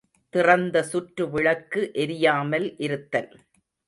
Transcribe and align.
திறந்த 0.33 0.77
சுற்று 0.83 1.29
விளக்கு 1.29 1.81
எரியாமல் 1.95 2.67
இருத்தல். 2.77 3.29